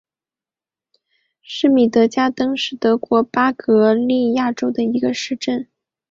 [1.43, 5.69] 施米德加登是德国巴伐利亚州的一个市镇。